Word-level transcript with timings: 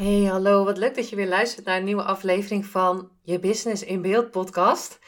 Hey, 0.00 0.24
hallo. 0.24 0.64
Wat 0.64 0.78
leuk 0.78 0.94
dat 0.94 1.08
je 1.08 1.16
weer 1.16 1.28
luistert 1.28 1.66
naar 1.66 1.76
een 1.76 1.84
nieuwe 1.84 2.02
aflevering 2.02 2.66
van 2.66 3.10
je 3.22 3.38
Business 3.38 3.82
in 3.82 4.02
Beeld 4.02 4.30
podcast. 4.30 4.98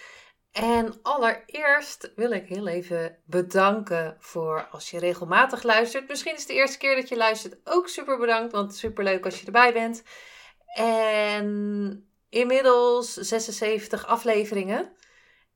En 0.50 0.94
allereerst 1.02 2.12
wil 2.16 2.30
ik 2.30 2.46
heel 2.46 2.66
even 2.66 3.18
bedanken 3.24 4.16
voor 4.18 4.68
als 4.70 4.90
je 4.90 4.98
regelmatig 4.98 5.62
luistert. 5.62 6.08
Misschien 6.08 6.32
is 6.32 6.38
het 6.38 6.48
de 6.48 6.54
eerste 6.54 6.78
keer 6.78 6.96
dat 6.96 7.08
je 7.08 7.16
luistert. 7.16 7.56
Ook 7.64 7.88
super 7.88 8.18
bedankt, 8.18 8.52
want 8.52 8.74
super 8.74 9.04
leuk 9.04 9.24
als 9.24 9.40
je 9.40 9.46
erbij 9.46 9.72
bent. 9.72 10.02
En 10.74 12.06
inmiddels 12.28 13.14
76 13.14 14.06
afleveringen. 14.06 14.92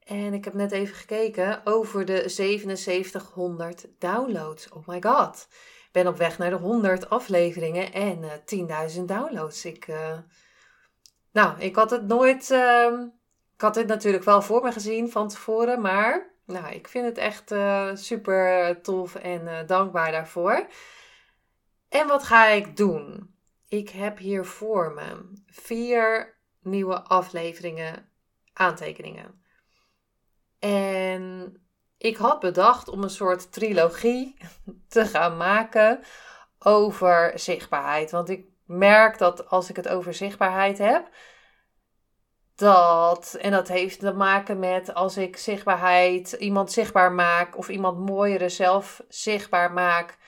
En 0.04 0.34
ik 0.34 0.44
heb 0.44 0.54
net 0.54 0.72
even 0.72 0.96
gekeken 0.96 1.60
over 1.64 2.04
de 2.04 2.28
7700 2.28 3.86
downloads. 3.98 4.68
Oh 4.68 4.86
my 4.86 5.02
god 5.02 5.48
ben 5.96 6.06
op 6.06 6.16
weg 6.16 6.38
naar 6.38 6.50
de 6.50 6.56
100 6.56 7.10
afleveringen 7.10 7.92
en 7.92 8.22
uh, 8.22 8.32
eh, 8.32 8.90
10.000 8.96 9.04
downloads. 9.04 9.64
Ik, 9.64 9.86
uh, 9.86 10.18
nou, 11.32 11.60
ik 11.60 11.76
had 11.76 11.90
het 11.90 12.06
nooit. 12.06 12.50
Uh, 12.50 13.00
ik 13.54 13.60
had 13.60 13.74
dit 13.74 13.86
natuurlijk 13.86 14.24
wel 14.24 14.42
voor 14.42 14.62
me 14.62 14.72
gezien 14.72 15.10
van 15.10 15.28
tevoren, 15.28 15.80
maar 15.80 16.30
nou, 16.44 16.74
ik 16.74 16.88
vind 16.88 17.04
het 17.04 17.18
echt 17.18 17.52
uh, 17.52 17.90
super 17.94 18.80
tof 18.82 19.14
en 19.14 19.66
dankbaar 19.66 20.12
daarvoor. 20.12 20.66
En 21.88 22.06
wat 22.06 22.22
ga 22.22 22.46
ik 22.46 22.76
doen? 22.76 23.34
Ik 23.68 23.88
heb 23.88 24.18
hier 24.18 24.44
voor 24.44 24.92
me 24.92 25.32
vier 25.46 26.36
nieuwe 26.60 27.02
afleveringen 27.02 28.08
aantekeningen. 28.52 29.42
En 30.58 31.54
ik 31.98 32.16
had 32.16 32.40
bedacht 32.40 32.88
om 32.88 33.02
een 33.02 33.10
soort 33.10 33.52
trilogie 33.52 34.36
te 34.88 35.06
gaan 35.06 35.36
maken 35.36 36.00
over 36.58 37.32
zichtbaarheid. 37.38 38.10
Want 38.10 38.28
ik 38.28 38.44
merk 38.64 39.18
dat 39.18 39.48
als 39.48 39.70
ik 39.70 39.76
het 39.76 39.88
over 39.88 40.14
zichtbaarheid 40.14 40.78
heb, 40.78 41.08
dat, 42.54 43.36
en 43.40 43.50
dat 43.50 43.68
heeft 43.68 44.00
te 44.00 44.12
maken 44.12 44.58
met 44.58 44.94
als 44.94 45.16
ik 45.16 45.36
zichtbaarheid, 45.36 46.32
iemand 46.32 46.72
zichtbaar 46.72 47.12
maak 47.12 47.56
of 47.56 47.68
iemand 47.68 47.98
mooiere 47.98 48.48
zelf 48.48 49.02
zichtbaar 49.08 49.72
maak 49.72 50.18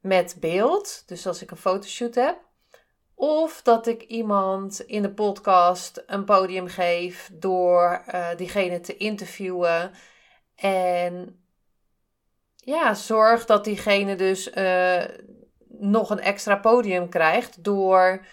met 0.00 0.36
beeld. 0.40 1.02
Dus 1.06 1.26
als 1.26 1.42
ik 1.42 1.50
een 1.50 1.56
fotoshoot 1.56 2.14
heb. 2.14 2.48
Of 3.14 3.62
dat 3.62 3.86
ik 3.86 4.02
iemand 4.02 4.80
in 4.80 5.02
de 5.02 5.10
podcast 5.10 6.02
een 6.06 6.24
podium 6.24 6.66
geef 6.66 7.30
door 7.32 8.04
uh, 8.14 8.28
diegene 8.36 8.80
te 8.80 8.96
interviewen 8.96 9.92
en 10.60 11.44
ja, 12.54 12.94
zorg 12.94 13.44
dat 13.44 13.64
diegene 13.64 14.14
dus 14.14 14.54
uh, 14.54 15.04
nog 15.68 16.10
een 16.10 16.20
extra 16.20 16.56
podium 16.56 17.08
krijgt 17.08 17.64
door 17.64 18.26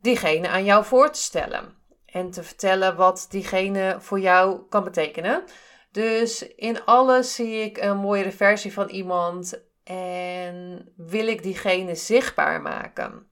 diegene 0.00 0.48
aan 0.48 0.64
jou 0.64 0.84
voor 0.84 1.10
te 1.10 1.20
stellen. 1.20 1.78
En 2.06 2.30
te 2.30 2.42
vertellen 2.42 2.96
wat 2.96 3.26
diegene 3.30 3.96
voor 3.98 4.20
jou 4.20 4.68
kan 4.68 4.84
betekenen. 4.84 5.44
Dus 5.90 6.42
in 6.42 6.84
alles 6.84 7.34
zie 7.34 7.62
ik 7.62 7.78
een 7.78 7.96
mooiere 7.96 8.32
versie 8.32 8.72
van 8.72 8.88
iemand 8.88 9.62
en 9.84 10.88
wil 10.96 11.26
ik 11.26 11.42
diegene 11.42 11.94
zichtbaar 11.94 12.62
maken. 12.62 13.30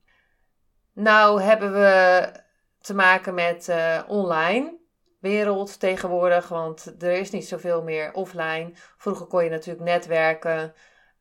Nou 0.92 1.42
hebben 1.42 1.72
we 1.72 2.30
te 2.80 2.94
maken 2.94 3.34
met 3.34 3.68
uh, 3.68 4.02
online 4.06 4.77
wereld 5.18 5.80
tegenwoordig, 5.80 6.48
want 6.48 6.94
er 6.98 7.12
is 7.12 7.30
niet 7.30 7.48
zoveel 7.48 7.82
meer 7.82 8.12
offline. 8.12 8.70
Vroeger 8.96 9.26
kon 9.26 9.44
je 9.44 9.50
natuurlijk 9.50 9.84
netwerken 9.84 10.74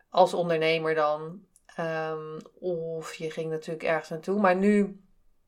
als 0.10 0.34
ondernemer 0.34 0.96
dan. 0.96 1.46
Um, 1.80 2.38
of 2.60 3.14
je 3.14 3.32
ging 3.32 3.50
natuurlijk 3.50 3.84
ergens 3.84 4.10
naartoe. 4.10 4.40
Maar 4.40 4.56
nu, 4.56 5.02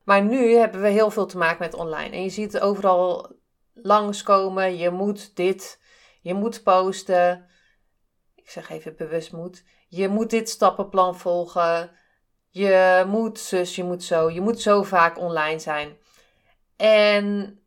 maar 0.04 0.22
nu 0.22 0.54
hebben 0.54 0.82
we 0.82 0.88
heel 0.88 1.10
veel 1.10 1.26
te 1.26 1.38
maken 1.38 1.62
met 1.62 1.74
online. 1.74 2.16
En 2.16 2.22
je 2.22 2.28
ziet 2.28 2.52
het 2.52 2.62
overal 2.62 3.32
langskomen. 3.74 4.76
Je 4.76 4.90
moet 4.90 5.36
dit, 5.36 5.80
je 6.20 6.34
moet 6.34 6.62
posten. 6.62 7.48
Ik 8.34 8.50
zeg 8.50 8.70
even 8.70 8.96
bewust 8.96 9.32
moet. 9.32 9.64
Je 9.88 10.08
moet 10.08 10.30
dit 10.30 10.48
stappenplan 10.48 11.18
volgen. 11.18 11.90
Je 12.48 13.04
moet 13.06 13.38
zus, 13.38 13.76
je 13.76 13.84
moet 13.84 14.02
zo. 14.02 14.30
Je 14.30 14.40
moet 14.40 14.60
zo 14.60 14.82
vaak 14.82 15.18
online 15.18 15.58
zijn. 15.58 15.96
En 16.76 17.59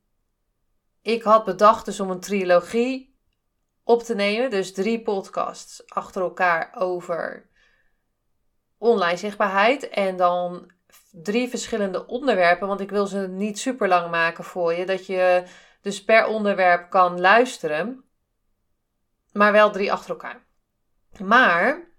ik 1.04 1.24
had 1.24 1.46
bedacht 1.46 1.86
dus 1.86 2.00
om 2.00 2.10
een 2.10 2.20
trilogie 2.20 3.18
op 3.84 4.04
te 4.04 4.16
nemen. 4.16 4.50
Dus 4.50 4.74
drie 4.74 5.02
podcasts 5.02 5.88
achter 5.88 6.22
elkaar 6.22 6.72
over 6.76 7.50
online 8.78 9.18
zichtbaarheid. 9.18 9.90
En 9.90 10.18
dan 10.18 10.72
drie 11.12 11.50
verschillende 11.50 12.06
onderwerpen. 12.06 12.68
Want 12.68 12.80
ik 12.80 12.90
wil 12.90 13.08
ze 13.08 13.28
niet 13.28 13.60
super 13.60 13.88
lang 13.88 14.12
maken 14.12 14.44
voor 14.44 14.74
je. 14.74 14.86
Dat 14.86 15.06
je 15.06 15.44
dus 15.82 16.04
per 16.04 16.26
onderwerp 16.26 16.90
kan 16.90 17.20
luisteren. 17.20 18.04
Maar 19.32 19.52
wel 19.52 19.72
drie 19.72 19.92
achter 19.92 20.10
elkaar. 20.10 20.46
Maar 21.24 21.92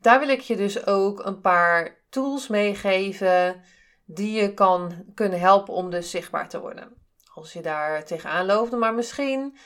daar 0.00 0.18
wil 0.18 0.28
ik 0.28 0.40
je 0.40 0.56
dus 0.56 0.86
ook 0.86 1.24
een 1.24 1.40
paar 1.40 2.04
tools 2.08 2.48
meegeven. 2.48 3.62
Die 4.04 4.40
je 4.40 4.54
kan 4.54 5.04
kunnen 5.14 5.40
helpen 5.40 5.74
om 5.74 5.90
dus 5.90 6.10
zichtbaar 6.10 6.48
te 6.48 6.60
worden 6.60 7.05
als 7.36 7.52
je 7.52 7.62
daar 7.62 8.04
tegenaan 8.04 8.46
loopt. 8.46 8.72
Maar 8.72 8.94
misschien 8.94 9.56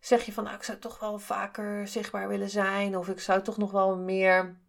zeg 0.00 0.24
je 0.24 0.32
van, 0.32 0.44
nou, 0.44 0.56
ik 0.56 0.62
zou 0.62 0.78
toch 0.78 0.98
wel 0.98 1.18
vaker 1.18 1.88
zichtbaar 1.88 2.28
willen 2.28 2.50
zijn. 2.50 2.98
Of 2.98 3.08
ik 3.08 3.20
zou 3.20 3.42
toch 3.42 3.56
nog 3.56 3.70
wel 3.70 3.96
meer 3.96 4.60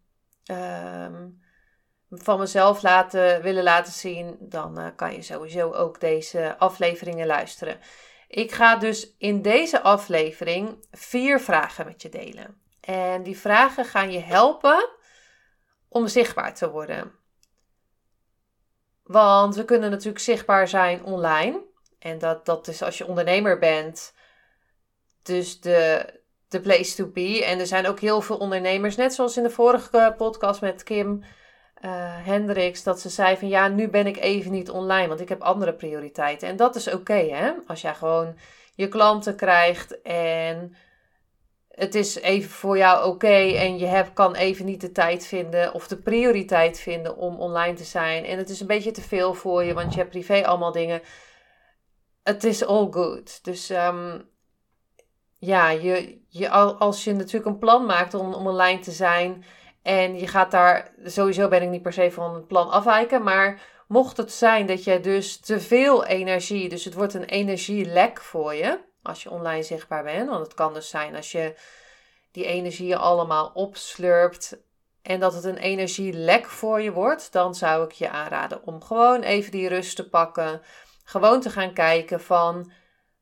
ehm, 0.46 1.28
van 2.10 2.40
mezelf 2.40 2.82
laten, 2.82 3.42
willen 3.42 3.64
laten 3.64 3.94
zien. 3.94 4.38
Dan 4.40 4.80
uh, 4.80 4.88
kan 4.96 5.14
je 5.14 5.22
sowieso 5.22 5.72
ook 5.72 6.00
deze 6.00 6.58
afleveringen 6.58 7.28
luisteren. 7.28 7.80
Ik 8.28 8.52
ga 8.52 8.76
dus 8.76 9.16
in 9.18 9.42
deze 9.42 9.82
aflevering 9.82 10.88
vier 10.92 11.40
vragen 11.40 11.86
met 11.86 12.02
je 12.02 12.10
delen. 12.10 12.62
En 12.82 13.24
die 13.24 13.38
vragen 13.38 13.86
gaan 13.86 14.12
je 14.12 14.20
helpen 14.20 14.90
om 15.88 16.08
zichtbaar 16.08 16.54
te 16.54 16.70
worden. 16.70 17.12
Want 19.04 19.56
we 19.56 19.66
kunnen 19.66 19.90
natuurlijk 19.90 20.20
zichtbaar 20.20 20.68
zijn 20.68 21.04
online. 21.04 21.74
En 22.00 22.18
dat, 22.18 22.46
dat 22.46 22.68
is 22.68 22.82
als 22.82 22.98
je 22.98 23.08
ondernemer 23.08 23.60
bent, 23.60 24.14
dus 25.24 25.60
de, 25.60 26.06
de 26.48 26.60
place 26.60 26.96
to 26.96 27.08
be. 27.08 27.44
En 27.46 27.60
er 27.60 27.68
zijn 27.68 27.88
ook 27.88 28.00
heel 28.00 28.22
veel 28.22 28.38
ondernemers, 28.38 28.96
net 28.96 29.14
zoals 29.14 29.38
in 29.38 29.44
de 29.44 29.50
vorige 29.50 30.14
podcast 30.18 30.62
met 30.62 30.84
Kim 30.84 31.24
uh, 31.86 31.92
Hendricks, 32.26 32.84
dat 32.84 33.00
ze 33.00 33.10
zei 33.10 33.38
van 33.38 33.48
ja, 33.48 33.68
nu 33.68 33.88
ben 33.88 34.08
ik 34.08 34.18
even 34.18 34.52
niet 34.52 34.70
online, 34.70 35.08
want 35.08 35.20
ik 35.20 35.30
heb 35.30 35.42
andere 35.42 35.74
prioriteiten. 35.74 36.48
En 36.48 36.56
dat 36.56 36.76
is 36.76 36.94
oké, 36.94 37.14
hè? 37.14 37.52
Als 37.68 37.82
jij 37.82 37.94
gewoon 37.94 38.38
je 38.76 38.88
klanten 38.88 39.36
krijgt 39.36 40.02
en 40.02 40.76
het 41.76 41.96
is 41.96 42.16
even 42.16 42.50
voor 42.50 42.78
jou 42.78 43.08
oké 43.08 43.36
en 43.36 43.78
je 43.78 43.86
hebt, 43.86 44.14
kan 44.14 44.36
even 44.36 44.66
niet 44.66 44.82
de 44.82 44.92
tijd 44.92 45.26
vinden 45.26 45.74
of 45.74 45.88
de 45.88 45.98
prioriteit 45.98 46.80
vinden 46.80 47.18
om 47.18 47.40
online 47.40 47.76
te 47.76 47.84
zijn. 47.84 48.26
En 48.26 48.38
het 48.38 48.50
is 48.50 48.60
een 48.60 48.68
beetje 48.68 48.92
te 48.92 49.02
veel 49.02 49.34
voor 49.34 49.64
je, 49.64 49.74
want 49.74 49.94
je 49.94 50.00
hebt 50.00 50.12
privé 50.12 50.46
allemaal 50.46 50.72
dingen 50.72 51.02
het 52.26 52.44
is 52.44 52.66
all 52.66 52.88
good. 52.92 53.44
Dus 53.44 53.70
um, 53.70 54.30
ja, 55.38 55.70
je, 55.70 56.22
je, 56.28 56.50
als 56.50 57.04
je 57.04 57.14
natuurlijk 57.14 57.46
een 57.46 57.60
plan 57.60 57.86
maakt 57.86 58.14
om, 58.14 58.34
om 58.34 58.48
online 58.48 58.80
te 58.80 58.92
zijn 58.92 59.46
en 59.82 60.20
je 60.20 60.28
gaat 60.28 60.52
daar, 60.52 60.94
sowieso 61.04 61.48
ben 61.48 61.62
ik 61.62 61.70
niet 61.70 61.82
per 61.82 61.94
se 61.94 62.12
van 62.12 62.34
het 62.34 62.48
plan 62.48 62.70
afwijken, 62.70 63.24
maar 63.24 63.62
mocht 63.88 64.18
het 64.18 64.32
zijn 64.32 64.66
dat 64.66 64.84
je 64.84 65.00
dus 65.00 65.38
te 65.38 65.60
veel 65.60 66.06
energie, 66.06 66.70
dus 66.70 66.86
het 66.86 66.94
wordt 66.94 67.14
een 67.14 67.26
energielek 67.26 68.22
voor 68.22 68.54
je 68.54 68.80
als 69.02 69.24
je 69.24 69.32
online 69.32 69.64
zichtbaar 69.64 70.04
bent, 70.04 70.30
want 70.30 70.46
het 70.46 70.54
kan 70.54 70.74
dus 70.74 70.90
zijn 70.90 71.16
als 71.16 71.32
je 71.32 71.56
die 72.32 72.46
energie 72.46 72.98
allemaal 72.98 73.52
opslurpt 73.54 74.58
en 75.02 75.20
dat 75.20 75.34
het 75.34 75.44
een 75.44 75.58
energielek 75.58 76.46
voor 76.46 76.82
je 76.82 76.92
wordt, 76.92 77.32
dan 77.32 77.56
zou 77.56 77.84
ik 77.84 77.92
je 77.92 78.10
aanraden 78.10 78.66
om 78.66 78.84
gewoon 78.84 79.22
even 79.22 79.52
die 79.52 79.68
rust 79.68 79.96
te 79.96 80.10
pakken 80.10 80.62
gewoon 81.06 81.42
te 81.42 81.50
gaan 81.50 81.74
kijken 81.74 82.22
van 82.22 82.72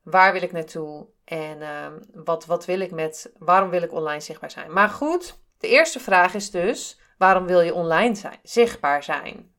waar 0.02 0.32
wil 0.32 0.42
ik 0.42 0.52
naartoe 0.52 1.06
en 1.24 1.60
uh, 1.60 1.86
wat, 2.24 2.46
wat 2.46 2.64
wil 2.64 2.80
ik 2.80 2.90
met, 2.90 3.32
waarom 3.38 3.70
wil 3.70 3.82
ik 3.82 3.92
online 3.92 4.20
zichtbaar 4.20 4.50
zijn. 4.50 4.72
Maar 4.72 4.88
goed, 4.88 5.42
De 5.64 5.70
eerste 5.70 6.00
vraag 6.00 6.34
is 6.34 6.50
dus: 6.50 7.00
waarom 7.18 7.46
wil 7.46 7.60
je 7.60 7.74
online 7.74 8.14
zijn? 8.14 8.38
Zichtbaar 8.42 9.02
zijn. 9.02 9.54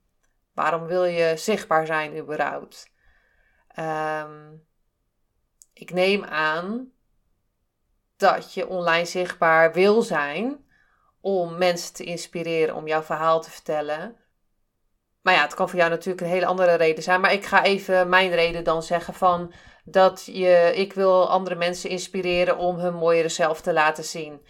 Waarom 0.54 0.86
wil 0.86 1.04
je 1.04 1.38
zichtbaar 1.38 1.86
zijn 1.86 2.18
überhaupt? 2.18 2.92
Ehm, 3.68 4.54
ik 5.74 5.92
neem 5.92 6.24
aan 6.24 6.92
dat 8.18 8.54
je 8.54 8.68
online 8.68 9.06
zichtbaar 9.06 9.74
wil 9.74 10.02
zijn 10.02 10.66
om 11.22 11.58
mensen 11.58 11.94
te 11.94 12.04
inspireren 12.04 12.76
om 12.76 12.88
jouw 12.88 13.04
verhaal 13.04 13.42
te 13.42 13.52
vertellen. 13.52 14.18
Maar 15.26 15.34
ja, 15.34 15.42
het 15.42 15.54
kan 15.54 15.70
voor 15.70 15.80
jou 15.80 15.90
natuurlijk 15.90 16.22
een 16.22 16.34
hele 16.34 16.46
andere 16.46 16.76
reden 16.76 17.04
zijn. 17.04 17.22
Maar 17.22 17.34
ik 17.34 17.46
ga 17.46 17.64
even 17.64 18.10
mijn 18.10 18.32
reden 18.32 18.64
dan 18.64 18.84
zeggen 18.84 19.14
van 19.14 19.54
dat 19.84 20.26
je, 20.26 20.72
ik 20.76 20.94
wil 20.94 21.30
andere 21.30 21.56
mensen 21.56 21.90
inspireren 21.90 22.58
om 22.58 22.78
hun 22.78 22.94
mooiere 22.94 23.30
zelf 23.30 23.62
te 23.62 23.74
laten 23.74 24.04
zien. 24.04 24.46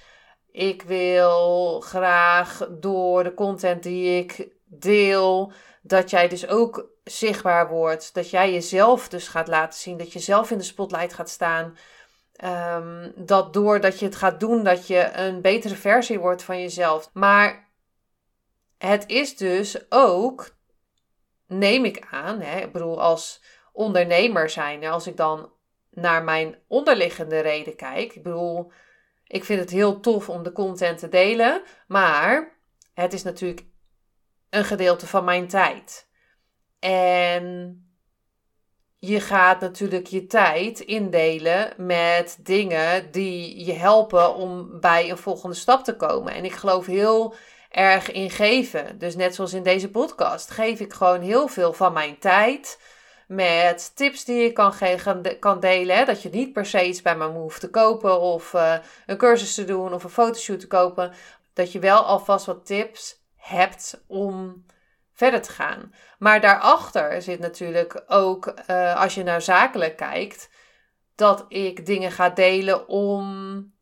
Ik 0.51 0.81
wil 0.81 1.79
graag 1.79 2.67
door 2.69 3.23
de 3.23 3.33
content 3.33 3.83
die 3.83 4.19
ik 4.19 4.47
deel, 4.65 5.51
dat 5.81 6.09
jij 6.09 6.27
dus 6.27 6.47
ook 6.47 6.89
zichtbaar 7.03 7.69
wordt. 7.69 8.13
Dat 8.13 8.29
jij 8.29 8.51
jezelf 8.51 9.09
dus 9.09 9.27
gaat 9.27 9.47
laten 9.47 9.79
zien. 9.79 9.97
Dat 9.97 10.13
je 10.13 10.19
zelf 10.19 10.51
in 10.51 10.57
de 10.57 10.63
spotlight 10.63 11.13
gaat 11.13 11.29
staan. 11.29 11.77
Um, 12.43 13.13
dat 13.15 13.53
doordat 13.53 13.99
je 13.99 14.05
het 14.05 14.15
gaat 14.15 14.39
doen, 14.39 14.63
dat 14.63 14.87
je 14.87 15.11
een 15.13 15.41
betere 15.41 15.75
versie 15.75 16.19
wordt 16.19 16.43
van 16.43 16.61
jezelf. 16.61 17.09
Maar 17.13 17.69
het 18.77 19.03
is 19.07 19.37
dus 19.37 19.91
ook, 19.91 20.54
neem 21.47 21.85
ik 21.85 22.07
aan, 22.09 22.41
hè, 22.41 22.59
ik 22.59 22.71
bedoel 22.71 23.01
als 23.01 23.43
ondernemer 23.71 24.49
zijn, 24.49 24.85
als 24.85 25.07
ik 25.07 25.17
dan 25.17 25.51
naar 25.89 26.23
mijn 26.23 26.57
onderliggende 26.67 27.39
reden 27.39 27.75
kijk. 27.75 28.13
Ik 28.13 28.23
bedoel, 28.23 28.71
ik 29.27 29.43
vind 29.43 29.59
het 29.59 29.69
heel 29.69 29.99
tof 29.99 30.29
om 30.29 30.43
de 30.43 30.51
content 30.51 30.97
te 30.97 31.09
delen, 31.09 31.61
maar 31.87 32.57
het 32.93 33.13
is 33.13 33.23
natuurlijk 33.23 33.65
een 34.49 34.65
gedeelte 34.65 35.07
van 35.07 35.23
mijn 35.23 35.47
tijd. 35.47 36.09
En 36.79 37.79
je 38.97 39.19
gaat 39.19 39.61
natuurlijk 39.61 40.07
je 40.07 40.25
tijd 40.25 40.79
indelen 40.79 41.73
met 41.77 42.37
dingen 42.41 43.11
die 43.11 43.65
je 43.65 43.73
helpen 43.73 44.35
om 44.35 44.79
bij 44.79 45.09
een 45.09 45.17
volgende 45.17 45.55
stap 45.55 45.83
te 45.83 45.95
komen. 45.95 46.33
En 46.33 46.45
ik 46.45 46.53
geloof 46.53 46.85
heel 46.85 47.35
erg 47.75 48.11
in 48.11 48.29
geven. 48.29 48.97
Dus 48.97 49.15
net 49.15 49.35
zoals 49.35 49.53
in 49.53 49.63
deze 49.63 49.89
podcast 49.91 50.51
geef 50.51 50.79
ik 50.79 50.93
gewoon 50.93 51.21
heel 51.21 51.47
veel 51.47 51.73
van 51.73 51.93
mijn 51.93 52.19
tijd 52.19 52.79
met 53.27 53.95
tips 53.95 54.25
die 54.25 54.41
je 54.41 54.51
kan, 54.51 54.73
kan 55.39 55.59
delen. 55.59 55.95
Hè? 55.95 56.05
Dat 56.05 56.21
je 56.21 56.29
niet 56.29 56.53
per 56.53 56.65
se 56.65 56.87
iets 56.87 57.01
bij 57.01 57.15
me 57.15 57.25
hoeft 57.25 57.59
te 57.59 57.69
kopen 57.69 58.19
of 58.19 58.53
uh, 58.53 58.75
een 59.05 59.17
cursus 59.17 59.55
te 59.55 59.65
doen 59.65 59.93
of 59.93 60.03
een 60.03 60.09
fotoshoot 60.09 60.59
te 60.59 60.67
kopen. 60.67 61.13
Dat 61.53 61.71
je 61.71 61.79
wel 61.79 62.03
alvast 62.03 62.45
wat 62.45 62.65
tips 62.65 63.23
hebt 63.35 64.03
om 64.07 64.65
verder 65.13 65.41
te 65.41 65.51
gaan. 65.51 65.93
Maar 66.19 66.41
daarachter 66.41 67.21
zit 67.21 67.39
natuurlijk 67.39 68.03
ook, 68.07 68.53
uh, 68.69 69.01
als 69.01 69.15
je 69.15 69.23
naar 69.23 69.41
zakelijk 69.41 69.97
kijkt, 69.97 70.49
dat 71.15 71.45
ik 71.47 71.85
dingen 71.85 72.11
ga 72.11 72.29
delen 72.29 72.87
om 72.87 73.73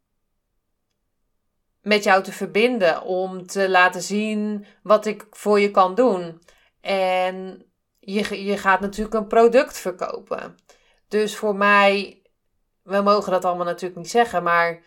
met 1.94 2.04
jou 2.04 2.24
te 2.24 2.32
verbinden, 2.32 3.02
om 3.02 3.48
te 3.48 3.70
laten 3.70 4.02
zien 4.02 4.66
wat 4.84 5.06
ik 5.06 5.26
voor 5.32 5.60
je 5.60 5.72
kan 5.72 5.96
doen. 5.96 6.42
En 6.82 7.66
je, 8.00 8.46
je 8.46 8.58
gaat 8.58 8.80
natuurlijk 8.80 9.16
een 9.16 9.28
product 9.28 9.78
verkopen. 9.78 10.56
Dus 11.08 11.38
voor 11.38 11.56
mij, 11.56 12.22
we 12.84 13.02
mogen 13.02 13.32
dat 13.32 13.46
allemaal 13.46 13.66
natuurlijk 13.66 14.00
niet 14.00 14.10
zeggen, 14.10 14.44
maar. 14.44 14.82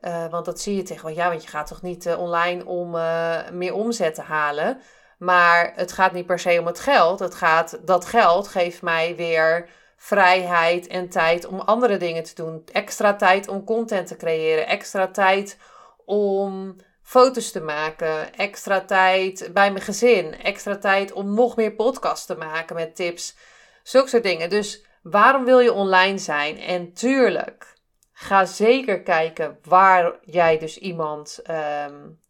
Uh, 0.00 0.30
want 0.30 0.44
dat 0.44 0.60
zie 0.60 0.76
je 0.76 0.82
tegen, 0.82 1.14
ja, 1.14 1.28
want 1.28 1.42
je 1.42 1.48
gaat 1.48 1.66
toch 1.66 1.82
niet 1.82 2.06
uh, 2.06 2.18
online 2.18 2.64
om 2.64 2.94
uh, 2.94 3.50
meer 3.52 3.74
omzet 3.74 4.14
te 4.14 4.22
halen. 4.22 4.80
Maar 5.18 5.72
het 5.74 5.92
gaat 5.92 6.12
niet 6.12 6.26
per 6.26 6.38
se 6.38 6.60
om 6.60 6.66
het 6.66 6.80
geld. 6.80 7.18
Het 7.18 7.34
gaat, 7.34 7.78
dat 7.86 8.06
geld 8.06 8.48
geeft 8.48 8.82
mij 8.82 9.16
weer 9.16 9.68
vrijheid 9.96 10.86
en 10.86 11.08
tijd 11.08 11.46
om 11.46 11.60
andere 11.60 11.96
dingen 11.96 12.22
te 12.22 12.34
doen. 12.34 12.62
Extra 12.72 13.16
tijd 13.16 13.48
om 13.48 13.64
content 13.64 14.06
te 14.06 14.16
creëren. 14.16 14.66
Extra 14.66 15.08
tijd 15.08 15.58
om 16.06 16.76
foto's 17.02 17.50
te 17.50 17.60
maken. 17.60 18.34
Extra 18.34 18.84
tijd 18.84 19.50
bij 19.52 19.72
mijn 19.72 19.84
gezin. 19.84 20.34
Extra 20.34 20.76
tijd 20.76 21.12
om 21.12 21.34
nog 21.34 21.56
meer 21.56 21.72
podcasts 21.74 22.26
te 22.26 22.36
maken 22.36 22.76
met 22.76 22.96
tips. 22.96 23.36
Zulke 23.82 24.08
soort 24.08 24.22
dingen. 24.22 24.50
Dus 24.50 24.84
waarom 25.02 25.44
wil 25.44 25.58
je 25.58 25.72
online 25.72 26.18
zijn? 26.18 26.58
En 26.58 26.92
tuurlijk, 26.92 27.74
ga 28.12 28.44
zeker 28.44 29.02
kijken 29.02 29.58
waar 29.62 30.18
jij 30.24 30.58
dus 30.58 30.78
iemand 30.78 31.40
um, 31.50 32.20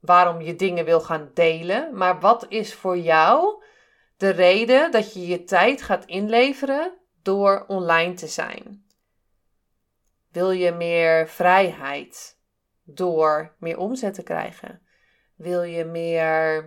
waarom 0.00 0.40
je 0.40 0.56
dingen 0.56 0.84
wil 0.84 1.00
gaan 1.00 1.30
delen. 1.34 1.96
Maar 1.96 2.20
wat 2.20 2.46
is 2.48 2.74
voor 2.74 2.98
jou 2.98 3.64
de 4.16 4.30
reden 4.30 4.90
dat 4.90 5.14
je 5.14 5.26
je 5.26 5.44
tijd 5.44 5.82
gaat 5.82 6.04
inleveren 6.04 6.92
door 7.22 7.64
online 7.66 8.14
te 8.14 8.26
zijn? 8.26 8.86
Wil 10.30 10.50
je 10.50 10.72
meer 10.72 11.28
vrijheid 11.28 12.40
door 12.96 13.54
meer 13.58 13.78
omzet 13.78 14.14
te 14.14 14.22
krijgen? 14.22 14.82
Wil 15.34 15.62
je 15.62 15.84
meer, 15.84 16.64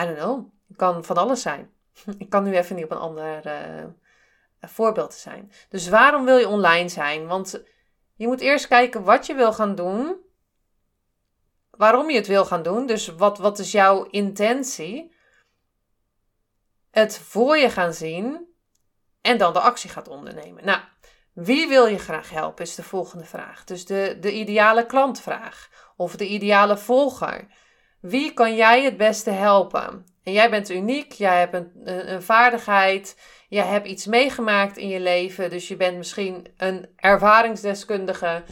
I 0.00 0.04
don't 0.04 0.16
know, 0.16 0.52
het 0.68 0.76
kan 0.76 1.04
van 1.04 1.16
alles 1.16 1.42
zijn. 1.42 1.70
Ik 2.18 2.30
kan 2.30 2.44
nu 2.44 2.56
even 2.56 2.76
niet 2.76 2.84
op 2.84 2.90
een 2.90 2.96
ander 2.96 3.46
uh, 3.46 3.84
voorbeeld 4.60 5.14
zijn. 5.14 5.52
Dus 5.68 5.88
waarom 5.88 6.24
wil 6.24 6.36
je 6.36 6.48
online 6.48 6.88
zijn? 6.88 7.26
Want 7.26 7.62
je 8.14 8.26
moet 8.26 8.40
eerst 8.40 8.68
kijken 8.68 9.04
wat 9.04 9.26
je 9.26 9.34
wil 9.34 9.52
gaan 9.52 9.74
doen 9.74 10.28
waarom 11.80 12.10
je 12.10 12.16
het 12.16 12.26
wil 12.26 12.44
gaan 12.44 12.62
doen. 12.62 12.86
Dus 12.86 13.06
wat, 13.06 13.38
wat 13.38 13.58
is 13.58 13.72
jouw 13.72 14.04
intentie? 14.04 15.14
Het 16.90 17.18
voor 17.18 17.56
je 17.56 17.70
gaan 17.70 17.94
zien 17.94 18.48
en 19.20 19.38
dan 19.38 19.52
de 19.52 19.60
actie 19.60 19.90
gaat 19.90 20.08
ondernemen. 20.08 20.64
Nou, 20.64 20.80
wie 21.42 21.68
wil 21.68 21.86
je 21.86 21.98
graag 21.98 22.30
helpen 22.30 22.64
is 22.64 22.74
de 22.74 22.82
volgende 22.82 23.24
vraag. 23.24 23.64
Dus 23.64 23.86
de, 23.86 24.16
de 24.20 24.32
ideale 24.32 24.86
klantvraag 24.86 25.68
of 25.96 26.16
de 26.16 26.26
ideale 26.26 26.76
volger. 26.76 27.46
Wie 28.00 28.32
kan 28.32 28.54
jij 28.54 28.84
het 28.84 28.96
beste 28.96 29.30
helpen? 29.30 30.04
En 30.22 30.32
jij 30.32 30.50
bent 30.50 30.70
uniek, 30.70 31.12
jij 31.12 31.38
hebt 31.38 31.54
een, 31.54 31.70
een, 32.12 32.22
vaardigheid, 32.22 33.16
jij 33.48 33.66
hebt 33.66 33.86
iets 33.86 34.06
meegemaakt 34.06 34.76
in 34.76 34.88
je 34.88 35.00
leven, 35.00 35.50
dus 35.50 35.68
je 35.68 35.76
bent 35.76 35.96
misschien 35.96 36.46
een 36.56 36.88
ervaringsdeskundige. 36.96 38.42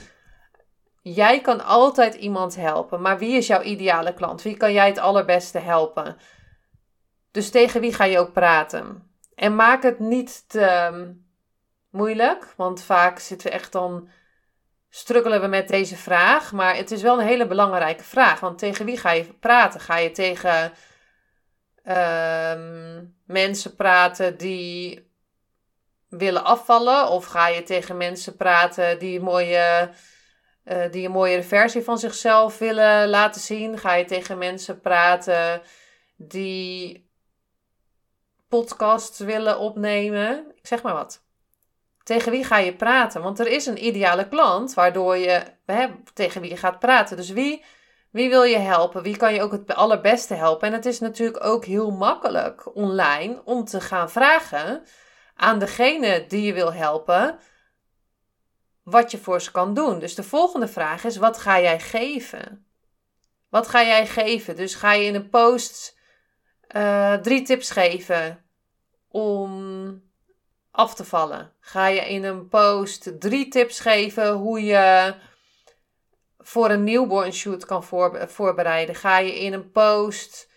Jij 1.02 1.40
kan 1.40 1.64
altijd 1.64 2.14
iemand 2.14 2.56
helpen, 2.56 3.00
maar 3.00 3.18
wie 3.18 3.36
is 3.36 3.46
jouw 3.46 3.62
ideale 3.62 4.14
klant? 4.14 4.42
Wie 4.42 4.56
kan 4.56 4.72
jij 4.72 4.86
het 4.86 4.98
allerbeste 4.98 5.58
helpen? 5.58 6.16
Dus 7.30 7.50
tegen 7.50 7.80
wie 7.80 7.92
ga 7.92 8.04
je 8.04 8.18
ook 8.18 8.32
praten? 8.32 9.12
En 9.34 9.54
maak 9.56 9.82
het 9.82 9.98
niet 9.98 10.48
te 10.48 11.26
moeilijk, 11.90 12.52
want 12.56 12.82
vaak 12.82 13.18
zitten 13.18 13.46
we 13.48 13.54
echt 13.54 13.72
dan 13.72 14.08
struggelen 14.88 15.40
we 15.40 15.46
met 15.46 15.68
deze 15.68 15.96
vraag, 15.96 16.52
maar 16.52 16.76
het 16.76 16.90
is 16.90 17.02
wel 17.02 17.20
een 17.20 17.26
hele 17.26 17.46
belangrijke 17.46 18.04
vraag, 18.04 18.40
want 18.40 18.58
tegen 18.58 18.84
wie 18.84 18.98
ga 18.98 19.10
je 19.10 19.24
praten? 19.24 19.80
Ga 19.80 19.96
je 19.96 20.10
tegen 20.10 20.72
uh, 21.84 23.02
mensen 23.26 23.74
praten 23.74 24.36
die 24.36 25.06
willen 26.08 26.44
afvallen, 26.44 27.08
of 27.08 27.24
ga 27.24 27.48
je 27.48 27.62
tegen 27.62 27.96
mensen 27.96 28.36
praten 28.36 28.98
die 28.98 29.20
mooie 29.20 29.90
uh, 30.64 30.90
die 30.90 31.04
een 31.04 31.12
mooiere 31.12 31.42
versie 31.42 31.82
van 31.82 31.98
zichzelf 31.98 32.58
willen 32.58 33.08
laten 33.08 33.40
zien? 33.40 33.78
Ga 33.78 33.94
je 33.94 34.04
tegen 34.04 34.38
mensen 34.38 34.80
praten 34.80 35.62
die 36.16 37.10
podcasts 38.48 39.18
willen 39.18 39.58
opnemen? 39.58 40.52
Ik 40.54 40.66
zeg 40.66 40.82
maar 40.82 40.94
wat. 40.94 41.26
Tegen 42.08 42.32
wie 42.32 42.44
ga 42.44 42.58
je 42.58 42.74
praten? 42.74 43.22
Want 43.22 43.38
er 43.38 43.46
is 43.46 43.66
een 43.66 43.84
ideale 43.84 44.28
klant 44.28 44.74
waardoor 44.74 45.16
je 45.16 45.42
hè, 45.66 45.88
tegen 46.14 46.40
wie 46.40 46.50
je 46.50 46.56
gaat 46.56 46.78
praten. 46.78 47.16
Dus 47.16 47.30
wie, 47.30 47.64
wie 48.10 48.28
wil 48.28 48.42
je 48.42 48.58
helpen? 48.58 49.02
Wie 49.02 49.16
kan 49.16 49.34
je 49.34 49.42
ook 49.42 49.52
het 49.52 49.74
allerbeste 49.74 50.34
helpen? 50.34 50.68
En 50.68 50.74
het 50.74 50.86
is 50.86 51.00
natuurlijk 51.00 51.44
ook 51.44 51.64
heel 51.64 51.90
makkelijk 51.90 52.76
online 52.76 53.42
om 53.44 53.64
te 53.64 53.80
gaan 53.80 54.10
vragen 54.10 54.82
aan 55.34 55.58
degene 55.58 56.24
die 56.28 56.42
je 56.42 56.52
wil 56.52 56.72
helpen 56.72 57.38
wat 58.82 59.10
je 59.10 59.18
voor 59.18 59.42
ze 59.42 59.50
kan 59.50 59.74
doen. 59.74 59.98
Dus 59.98 60.14
de 60.14 60.22
volgende 60.22 60.68
vraag 60.68 61.04
is: 61.04 61.16
wat 61.16 61.38
ga 61.38 61.60
jij 61.60 61.80
geven? 61.80 62.66
Wat 63.48 63.68
ga 63.68 63.82
jij 63.82 64.06
geven? 64.06 64.56
Dus 64.56 64.74
ga 64.74 64.92
je 64.92 65.04
in 65.04 65.14
een 65.14 65.30
post 65.30 65.98
uh, 66.76 67.14
drie 67.14 67.42
tips 67.42 67.70
geven 67.70 68.44
om 69.08 70.06
af 70.78 70.94
te 70.94 71.04
vallen? 71.04 71.52
Ga 71.60 71.86
je 71.86 72.00
in 72.00 72.24
een 72.24 72.48
post 72.48 73.20
drie 73.20 73.48
tips 73.48 73.80
geven 73.80 74.32
hoe 74.32 74.64
je 74.64 75.14
voor 76.38 76.70
een 76.70 76.84
newborn 76.84 77.32
shoot 77.32 77.64
kan 77.64 77.84
voorbereiden? 78.28 78.94
Ga 78.94 79.18
je 79.18 79.40
in 79.40 79.52
een 79.52 79.70
post 79.70 80.50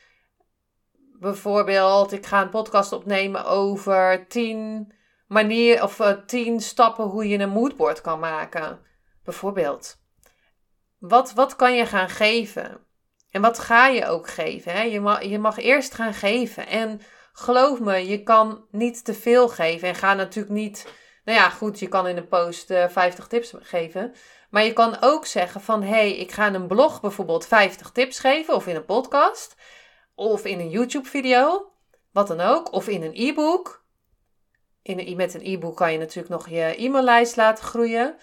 bijvoorbeeld, 1.19 2.11
ik 2.11 2.25
ga 2.25 2.41
een 2.41 2.49
podcast 2.49 2.91
opnemen 2.91 3.45
over 3.45 4.27
10 4.27 4.93
manier 5.27 5.83
of 5.83 5.99
uh, 5.99 6.11
tien 6.25 6.59
stappen 6.59 7.05
hoe 7.05 7.27
je 7.27 7.39
een 7.39 7.49
moodboard 7.49 8.01
kan 8.01 8.19
maken. 8.19 8.79
Bijvoorbeeld. 9.23 9.97
wat, 10.99 11.33
wat 11.33 11.55
kan 11.55 11.75
je 11.75 11.85
gaan 11.85 12.09
geven? 12.09 12.85
En 13.29 13.41
wat 13.41 13.59
ga 13.59 13.87
je 13.87 14.05
ook 14.05 14.29
geven? 14.29 14.71
Hè? 14.71 14.81
Je, 14.81 14.99
mag, 14.99 15.23
je 15.23 15.39
mag 15.39 15.57
eerst 15.57 15.93
gaan 15.93 16.13
geven. 16.13 16.67
En 16.67 17.01
geloof 17.33 17.79
me, 17.79 18.07
je 18.07 18.23
kan 18.23 18.65
niet 18.71 19.05
te 19.05 19.13
veel 19.13 19.49
geven. 19.49 19.87
En 19.87 19.95
ga 19.95 20.13
natuurlijk 20.13 20.55
niet. 20.55 20.87
Nou 21.25 21.37
ja, 21.37 21.49
goed, 21.49 21.79
je 21.79 21.87
kan 21.87 22.07
in 22.07 22.17
een 22.17 22.27
post 22.27 22.71
uh, 22.71 22.83
eh, 22.83 22.89
50 22.89 23.27
tips 23.27 23.53
geven. 23.59 24.13
Maar 24.49 24.63
je 24.63 24.73
kan 24.73 24.97
ook 25.01 25.25
zeggen 25.25 25.61
van 25.61 25.83
hé, 25.83 25.89
hey, 25.89 26.17
ik 26.17 26.31
ga 26.31 26.53
een 26.53 26.67
blog 26.67 27.01
bijvoorbeeld 27.01 27.47
50 27.47 27.91
tips 27.91 28.19
geven. 28.19 28.55
Of 28.55 28.67
in 28.67 28.75
een 28.75 28.85
podcast. 28.85 29.55
Of 30.15 30.45
in 30.45 30.59
een 30.59 30.69
YouTube-video. 30.69 31.71
Wat 32.11 32.27
dan 32.27 32.39
ook. 32.39 32.71
Of 32.71 32.87
in 32.87 33.03
een 33.03 33.15
e-book. 33.15 33.85
In 34.81 34.99
een, 34.99 35.15
met 35.15 35.33
een 35.33 35.45
e-book 35.45 35.75
kan 35.75 35.91
je 35.91 35.97
natuurlijk 35.97 36.29
nog 36.29 36.49
je 36.49 36.75
e-maillijst 36.77 37.35
laten 37.35 37.63
groeien. 37.63 38.15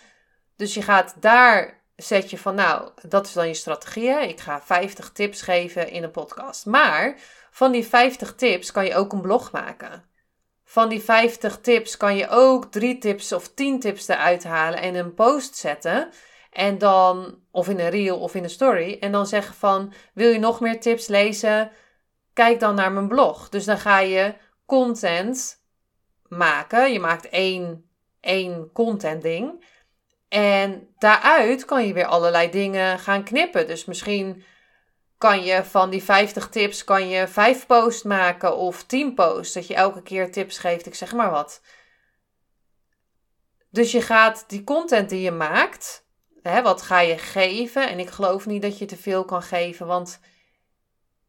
Dus 0.56 0.74
je 0.74 0.82
gaat 0.82 1.14
daar 1.20 1.78
zet 1.96 2.30
je 2.30 2.38
van, 2.38 2.54
nou, 2.54 2.90
dat 3.08 3.26
is 3.26 3.32
dan 3.32 3.46
je 3.46 3.54
strategie. 3.54 4.28
Ik 4.28 4.40
ga 4.40 4.60
50 4.60 5.12
tips 5.12 5.42
geven 5.42 5.90
in 5.90 6.02
een 6.02 6.10
podcast. 6.10 6.66
Maar 6.66 7.18
van 7.58 7.72
die 7.72 7.86
50 7.86 8.34
tips 8.34 8.72
kan 8.72 8.84
je 8.84 8.94
ook 8.94 9.12
een 9.12 9.20
blog 9.20 9.52
maken. 9.52 10.04
Van 10.64 10.88
die 10.88 11.00
50 11.00 11.60
tips 11.60 11.96
kan 11.96 12.16
je 12.16 12.28
ook 12.28 12.64
drie 12.64 12.98
tips 12.98 13.32
of 13.32 13.48
10 13.48 13.80
tips 13.80 14.08
eruit 14.08 14.44
halen 14.44 14.80
en 14.80 14.94
een 14.94 15.14
post 15.14 15.56
zetten. 15.56 16.08
En 16.50 16.78
dan, 16.78 17.38
of 17.50 17.68
in 17.68 17.78
een 17.78 17.90
reel 17.90 18.18
of 18.18 18.34
in 18.34 18.42
een 18.42 18.50
story. 18.50 18.96
En 19.00 19.12
dan 19.12 19.26
zeggen 19.26 19.54
van, 19.54 19.92
wil 20.14 20.30
je 20.30 20.38
nog 20.38 20.60
meer 20.60 20.80
tips 20.80 21.06
lezen? 21.06 21.70
Kijk 22.32 22.60
dan 22.60 22.74
naar 22.74 22.92
mijn 22.92 23.08
blog. 23.08 23.48
Dus 23.48 23.64
dan 23.64 23.78
ga 23.78 23.98
je 23.98 24.34
content 24.66 25.62
maken. 26.28 26.92
Je 26.92 27.00
maakt 27.00 27.28
één, 27.28 27.90
één 28.20 28.72
content 28.72 29.22
ding. 29.22 29.64
En 30.28 30.88
daaruit 30.98 31.64
kan 31.64 31.86
je 31.86 31.92
weer 31.92 32.06
allerlei 32.06 32.50
dingen 32.50 32.98
gaan 32.98 33.24
knippen. 33.24 33.66
Dus 33.66 33.84
misschien 33.84 34.44
kan 35.18 35.44
je 35.44 35.64
van 35.64 35.90
die 35.90 36.02
50 36.02 36.48
tips 36.48 36.84
kan 36.84 37.08
je 37.08 37.28
5 37.28 37.66
posts 37.66 38.02
maken 38.02 38.56
of 38.56 38.84
10 38.84 39.14
posts. 39.14 39.54
Dat 39.54 39.66
je 39.66 39.74
elke 39.74 40.02
keer 40.02 40.32
tips 40.32 40.58
geeft, 40.58 40.86
ik 40.86 40.94
zeg 40.94 41.12
maar 41.12 41.30
wat. 41.30 41.62
Dus 43.70 43.92
je 43.92 44.02
gaat 44.02 44.44
die 44.48 44.64
content 44.64 45.08
die 45.08 45.20
je 45.20 45.30
maakt, 45.30 46.06
hè, 46.42 46.62
wat 46.62 46.82
ga 46.82 47.00
je 47.00 47.18
geven? 47.18 47.88
En 47.88 47.98
ik 47.98 48.08
geloof 48.10 48.46
niet 48.46 48.62
dat 48.62 48.78
je 48.78 48.84
te 48.84 48.96
veel 48.96 49.24
kan 49.24 49.42
geven, 49.42 49.86
want 49.86 50.20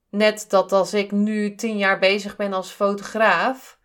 net 0.09 0.45
dat 0.49 0.71
als 0.71 0.93
ik 0.93 1.11
nu 1.11 1.55
10 1.55 1.77
jaar 1.77 1.99
bezig 1.99 2.35
ben 2.35 2.53
als 2.53 2.71
fotograaf, 2.71 3.79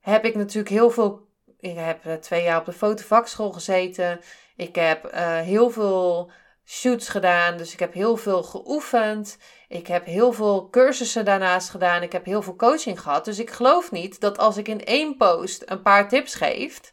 heb 0.00 0.24
ik 0.24 0.34
natuurlijk 0.34 0.74
heel 0.74 0.90
veel 0.90 1.28
ik 1.60 1.76
heb 1.76 2.06
eh, 2.06 2.14
twee 2.14 2.42
jaar 2.42 2.58
op 2.58 2.64
de 2.64 2.72
fotovakschool 2.72 3.52
gezeten. 3.52 4.20
Ik 4.56 4.74
heb 4.74 5.14
uh, 5.14 5.38
heel 5.38 5.70
veel 5.70 6.30
shoots 6.70 7.08
gedaan. 7.08 7.56
Dus 7.56 7.72
ik 7.72 7.78
heb 7.78 7.92
heel 7.92 8.16
veel 8.16 8.42
geoefend. 8.42 9.38
Ik 9.68 9.86
heb 9.86 10.04
heel 10.04 10.32
veel 10.32 10.68
cursussen 10.70 11.24
daarnaast 11.24 11.70
gedaan. 11.70 12.02
Ik 12.02 12.12
heb 12.12 12.24
heel 12.24 12.42
veel 12.42 12.56
coaching 12.56 13.00
gehad. 13.00 13.24
Dus 13.24 13.38
ik 13.38 13.50
geloof 13.50 13.90
niet 13.90 14.20
dat 14.20 14.38
als 14.38 14.56
ik 14.56 14.68
in 14.68 14.84
één 14.84 15.16
post 15.16 15.62
een 15.66 15.82
paar 15.82 16.08
tips 16.08 16.34
geef, 16.34 16.92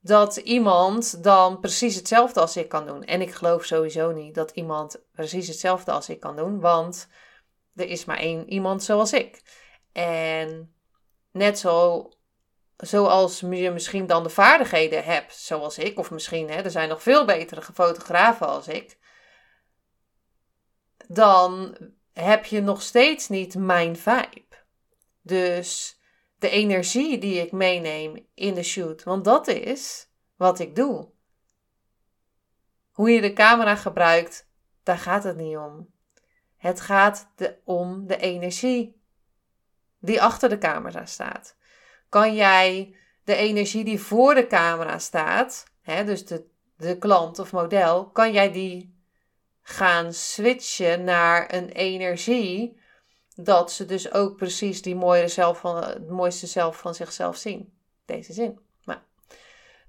dat 0.00 0.36
iemand 0.36 1.22
dan 1.22 1.60
precies 1.60 1.94
hetzelfde 1.94 2.40
als 2.40 2.56
ik 2.56 2.68
kan 2.68 2.86
doen. 2.86 3.04
En 3.04 3.20
ik 3.20 3.34
geloof 3.34 3.64
sowieso 3.64 4.12
niet 4.12 4.34
dat 4.34 4.50
iemand 4.50 4.98
precies 5.12 5.48
hetzelfde 5.48 5.92
als 5.92 6.08
ik 6.08 6.20
kan 6.20 6.36
doen, 6.36 6.60
want 6.60 7.08
er 7.74 7.88
is 7.88 8.04
maar 8.04 8.18
één 8.18 8.48
iemand 8.52 8.82
zoals 8.82 9.12
ik. 9.12 9.42
En 9.92 10.74
net 11.30 11.58
zo 11.58 12.08
zoals 12.76 13.40
je 13.40 13.70
misschien 13.70 14.06
dan 14.06 14.22
de 14.22 14.28
vaardigheden 14.28 15.04
hebt, 15.04 15.34
zoals 15.34 15.78
ik, 15.78 15.98
of 15.98 16.10
misschien, 16.10 16.50
hè, 16.50 16.62
er 16.62 16.70
zijn 16.70 16.88
nog 16.88 17.02
veel 17.02 17.24
betere 17.24 17.62
fotografen 17.62 18.46
als 18.46 18.68
ik, 18.68 18.98
dan 21.08 21.76
heb 22.12 22.44
je 22.44 22.60
nog 22.60 22.82
steeds 22.82 23.28
niet 23.28 23.54
mijn 23.54 23.96
vibe. 23.96 24.44
Dus 25.22 26.00
de 26.38 26.48
energie 26.50 27.18
die 27.18 27.40
ik 27.40 27.52
meeneem 27.52 28.26
in 28.34 28.54
de 28.54 28.62
shoot, 28.62 29.02
want 29.02 29.24
dat 29.24 29.48
is 29.48 30.08
wat 30.36 30.58
ik 30.58 30.76
doe. 30.76 31.12
Hoe 32.90 33.10
je 33.10 33.20
de 33.20 33.32
camera 33.32 33.76
gebruikt, 33.76 34.48
daar 34.82 34.98
gaat 34.98 35.24
het 35.24 35.36
niet 35.36 35.56
om. 35.56 35.92
Het 36.56 36.80
gaat 36.80 37.28
om 37.64 38.06
de 38.06 38.16
energie 38.16 39.02
die 39.98 40.22
achter 40.22 40.48
de 40.48 40.58
camera 40.58 41.06
staat 41.06 41.56
kan 42.14 42.34
jij 42.34 42.94
de 43.24 43.34
energie 43.34 43.84
die 43.84 44.00
voor 44.00 44.34
de 44.34 44.46
camera 44.46 44.98
staat, 44.98 45.64
hè, 45.82 46.04
dus 46.04 46.26
de, 46.26 46.46
de 46.76 46.98
klant 46.98 47.38
of 47.38 47.52
model, 47.52 48.06
kan 48.06 48.32
jij 48.32 48.52
die 48.52 48.98
gaan 49.62 50.12
switchen 50.12 51.04
naar 51.04 51.54
een 51.54 51.68
energie 51.68 52.80
dat 53.36 53.72
ze 53.72 53.84
dus 53.84 54.12
ook 54.12 54.36
precies 54.36 54.82
die 54.82 54.94
mooie 54.94 55.28
zelf 55.28 55.58
van, 55.58 55.84
het 55.84 56.08
mooiste 56.08 56.46
zelf 56.46 56.78
van 56.78 56.94
zichzelf 56.94 57.36
zien. 57.36 57.72
Deze 58.04 58.32
zin. 58.32 58.60
Maar. 58.84 59.02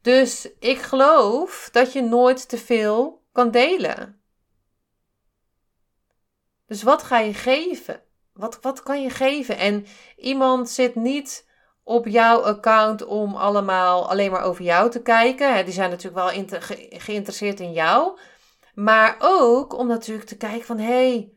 Dus 0.02 0.50
ik 0.60 0.78
geloof 0.78 1.70
dat 1.72 1.94
je 1.94 2.02
nooit 2.02 2.50
te 2.50 2.58
veel 2.58 3.24
kan 3.32 3.52
delen. 3.52 4.22
Dus 6.68 6.84
wat 6.84 7.04
ga 7.04 7.20
je 7.20 7.34
geven? 7.34 8.02
Wat, 8.34 8.58
wat 8.62 8.84
kan 8.84 9.02
je 9.02 9.10
geven? 9.10 9.58
En 9.58 9.86
iemand 10.16 10.70
zit 10.70 10.96
niet 10.96 11.45
op 11.88 12.08
jouw 12.08 12.40
account 12.42 13.06
om 13.06 13.36
allemaal 13.36 14.10
alleen 14.10 14.32
maar 14.32 14.44
over 14.44 14.64
jou 14.64 14.90
te 14.90 15.02
kijken. 15.02 15.66
Die 15.66 15.74
zijn 15.74 15.90
natuurlijk 15.90 16.16
wel 16.16 16.46
geïnteresseerd 16.90 17.60
in 17.60 17.72
jou. 17.72 18.20
Maar 18.74 19.16
ook 19.20 19.78
om 19.78 19.88
natuurlijk 19.88 20.28
te 20.28 20.38
kijken 20.38 20.66
van... 20.66 20.78
hé, 20.78 20.86
hey, 20.86 21.32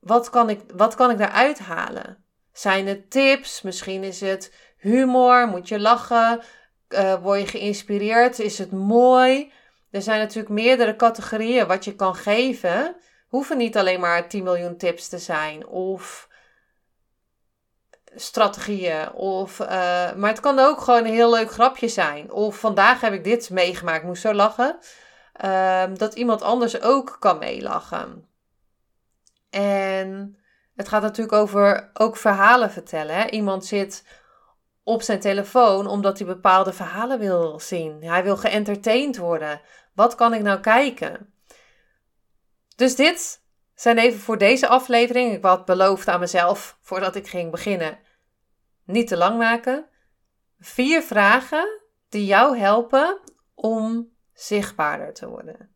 wat, 0.00 0.30
kan 0.30 0.50
ik, 0.50 0.60
wat 0.76 0.94
kan 0.94 1.10
ik 1.10 1.18
daaruit 1.18 1.58
halen? 1.58 2.24
Zijn 2.52 2.86
het 2.86 3.10
tips? 3.10 3.62
Misschien 3.62 4.04
is 4.04 4.20
het 4.20 4.54
humor? 4.76 5.46
Moet 5.46 5.68
je 5.68 5.80
lachen? 5.80 6.40
Uh, 6.88 7.22
word 7.22 7.40
je 7.40 7.46
geïnspireerd? 7.46 8.38
Is 8.38 8.58
het 8.58 8.72
mooi? 8.72 9.52
Er 9.90 10.02
zijn 10.02 10.20
natuurlijk 10.20 10.54
meerdere 10.54 10.96
categorieën 10.96 11.66
wat 11.66 11.84
je 11.84 11.94
kan 11.94 12.14
geven. 12.14 12.96
Hoeven 13.28 13.56
niet 13.56 13.76
alleen 13.76 14.00
maar 14.00 14.28
10 14.28 14.44
miljoen 14.44 14.76
tips 14.76 15.08
te 15.08 15.18
zijn. 15.18 15.66
Of 15.66 16.27
strategieën. 18.14 19.12
Of, 19.12 19.58
uh, 19.60 19.68
maar 20.14 20.30
het 20.30 20.40
kan 20.40 20.58
ook 20.58 20.80
gewoon 20.80 21.04
een 21.04 21.12
heel 21.12 21.30
leuk 21.30 21.50
grapje 21.50 21.88
zijn. 21.88 22.32
Of 22.32 22.58
vandaag 22.58 23.00
heb 23.00 23.12
ik 23.12 23.24
dit 23.24 23.50
meegemaakt, 23.50 24.04
moest 24.04 24.22
zo 24.22 24.34
lachen. 24.34 24.78
Uh, 25.44 25.84
dat 25.94 26.14
iemand 26.14 26.42
anders 26.42 26.80
ook 26.82 27.16
kan 27.18 27.38
meelachen. 27.38 28.28
En 29.50 30.38
het 30.76 30.88
gaat 30.88 31.02
natuurlijk 31.02 31.36
over 31.36 31.90
ook 31.94 32.16
verhalen 32.16 32.70
vertellen. 32.70 33.30
Iemand 33.30 33.66
zit 33.66 34.04
op 34.82 35.02
zijn 35.02 35.20
telefoon 35.20 35.86
omdat 35.86 36.18
hij 36.18 36.26
bepaalde 36.26 36.72
verhalen 36.72 37.18
wil 37.18 37.60
zien. 37.60 38.02
Hij 38.02 38.24
wil 38.24 38.36
geëntertained 38.36 39.16
worden. 39.16 39.60
Wat 39.94 40.14
kan 40.14 40.34
ik 40.34 40.42
nou 40.42 40.60
kijken? 40.60 41.32
Dus 42.76 42.96
dit 42.96 43.42
zijn 43.80 43.98
even 43.98 44.20
voor 44.20 44.38
deze 44.38 44.68
aflevering. 44.68 45.34
Ik 45.34 45.44
had 45.44 45.64
beloofd 45.64 46.08
aan 46.08 46.20
mezelf 46.20 46.78
voordat 46.80 47.14
ik 47.14 47.26
ging 47.26 47.50
beginnen. 47.50 47.98
Niet 48.84 49.08
te 49.08 49.16
lang 49.16 49.38
maken. 49.38 49.88
Vier 50.58 51.02
vragen 51.02 51.82
die 52.08 52.26
jou 52.26 52.58
helpen 52.58 53.20
om 53.54 54.12
zichtbaarder 54.32 55.14
te 55.14 55.28
worden. 55.28 55.74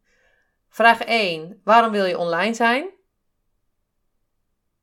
Vraag 0.69 1.01
1. 1.01 1.61
Waarom 1.65 1.93
wil 1.93 2.05
je 2.05 2.19
online 2.19 2.55
zijn? 2.55 2.91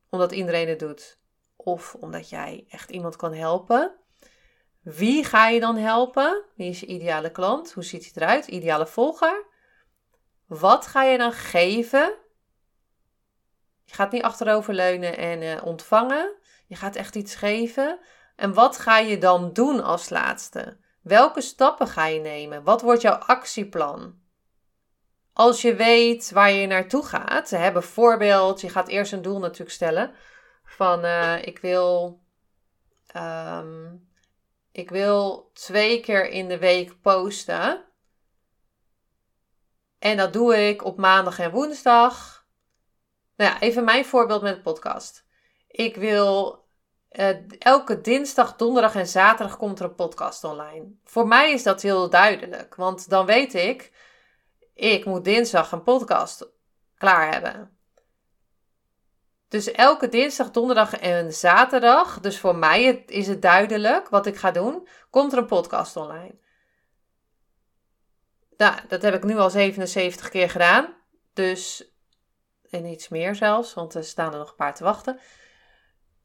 Omdat 0.10 0.32
iedereen 0.32 0.68
het 0.68 0.80
doet. 0.80 1.20
Of 1.56 1.96
omdat 1.96 2.30
jij 2.30 2.66
echt 2.70 2.90
iemand 2.90 3.16
kan 3.16 3.34
helpen. 3.34 3.96
Wie 4.82 5.24
ga 5.24 5.48
je 5.48 5.60
dan 5.60 5.78
helpen? 5.78 6.46
Wie 6.56 6.70
is 6.70 6.80
je 6.80 6.86
ideale 6.86 7.32
klant? 7.32 7.74
Hoe 7.74 7.84
ziet 7.84 8.12
hij 8.14 8.24
eruit? 8.24 8.48
Ideale 8.48 8.88
volger? 8.88 9.46
Wat 10.46 10.88
ga 10.88 11.04
je 11.04 11.18
dan 11.18 11.32
geven 11.32 12.28
gaat 14.00 14.12
niet 14.12 14.24
achteroverleunen 14.24 15.18
en 15.18 15.42
uh, 15.42 15.66
ontvangen. 15.66 16.36
Je 16.68 16.76
gaat 16.76 16.96
echt 16.96 17.16
iets 17.16 17.36
geven. 17.36 18.00
En 18.36 18.54
wat 18.54 18.78
ga 18.78 18.98
je 18.98 19.18
dan 19.18 19.54
doen 19.54 19.84
als 19.84 20.10
laatste? 20.10 20.78
Welke 21.02 21.42
stappen 21.42 21.88
ga 21.88 22.06
je 22.06 22.20
nemen? 22.20 22.64
Wat 22.64 22.82
wordt 22.82 23.02
jouw 23.02 23.14
actieplan? 23.14 24.20
Als 25.34 25.62
je 25.62 25.76
weet 25.76 26.32
waar 26.32 26.52
je 26.52 26.68
naartoe 26.68 27.06
gaat, 27.06 27.50
hè, 27.50 27.72
bijvoorbeeld, 27.72 28.62
je 28.62 28.70
gaat 28.70 28.88
eerst 28.88 29.12
een 29.12 29.22
doel 29.22 29.40
natuurlijk 29.40 29.72
stellen 29.72 30.14
van 30.64 31.06
uh, 31.06 31.46
ik 31.46 31.60
wil, 31.60 32.20
um, 33.16 34.10
ik 34.72 34.90
wil 34.90 35.50
twee 35.54 36.00
keer 36.00 36.30
in 36.30 36.48
de 36.48 36.58
week 36.58 37.02
posten. 37.02 37.86
En 40.00 40.18
dat 40.18 40.34
doe 40.34 40.68
ik 40.68 40.84
op 40.84 40.98
maandag 40.98 41.40
en 41.40 41.52
woensdag. 41.52 42.39
Nou 43.40 43.52
ja, 43.52 43.60
even 43.60 43.84
mijn 43.84 44.06
voorbeeld 44.06 44.42
met 44.42 44.56
de 44.56 44.62
podcast. 44.62 45.26
Ik 45.68 45.96
wil 45.96 46.60
uh, 47.12 47.30
elke 47.60 48.02
dinsdag, 48.02 48.56
donderdag 48.56 48.96
en 48.96 49.08
zaterdag 49.08 49.58
komt 49.58 49.80
er 49.80 49.86
een 49.86 49.96
podcast 49.96 50.44
online. 50.44 50.86
Voor 51.04 51.28
mij 51.28 51.52
is 51.52 51.64
dat 51.64 51.82
heel 51.82 52.10
duidelijk, 52.10 52.76
want 52.76 53.10
dan 53.10 53.26
weet 53.26 53.54
ik, 53.54 53.92
ik 54.74 55.06
moet 55.06 55.24
dinsdag 55.24 55.72
een 55.72 55.84
podcast 55.84 56.48
klaar 56.96 57.32
hebben. 57.32 57.78
Dus 59.48 59.72
elke 59.72 60.10
dinsdag, 60.10 60.52
donderdag 60.52 60.94
en 60.94 61.34
zaterdag, 61.34 62.20
dus 62.20 62.40
voor 62.40 62.56
mij 62.56 62.84
is 63.06 63.28
het 63.28 63.42
duidelijk 63.42 64.10
wat 64.10 64.26
ik 64.26 64.36
ga 64.36 64.52
doen, 64.52 64.88
komt 65.10 65.32
er 65.32 65.38
een 65.38 65.46
podcast 65.46 65.96
online. 65.96 66.36
Nou, 68.58 68.76
dat 68.88 69.02
heb 69.02 69.14
ik 69.14 69.24
nu 69.24 69.38
al 69.38 69.50
77 69.50 70.30
keer 70.30 70.50
gedaan. 70.50 70.96
Dus, 71.34 71.89
en 72.70 72.86
iets 72.86 73.08
meer 73.08 73.36
zelfs, 73.36 73.74
want 73.74 73.94
er 73.94 74.04
staan 74.04 74.32
er 74.32 74.40
nog 74.40 74.50
een 74.50 74.56
paar 74.56 74.76
te 74.76 74.84
wachten. 74.84 75.20